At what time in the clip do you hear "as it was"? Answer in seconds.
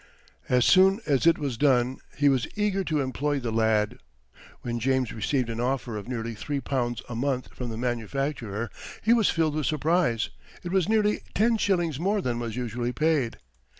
1.05-1.59